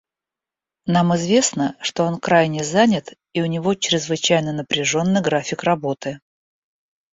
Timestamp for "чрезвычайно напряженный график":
3.75-5.61